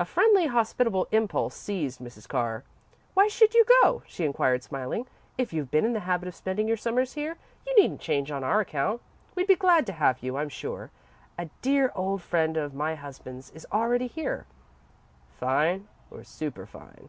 [0.00, 2.28] A friendly, hospitable impulse seized Mrs.
[2.28, 2.64] Carr.
[3.14, 5.06] "Why should you go?" she inquired, smiling.
[5.38, 8.42] "If you've been in the habit of spending your Summers here, you needn't change on
[8.42, 9.00] our account.
[9.36, 10.90] We'd be glad to have you, I'm sure.
[11.38, 14.46] A dear old friend of my husband's is already here."
[15.38, 17.08] "Fine or superfine?"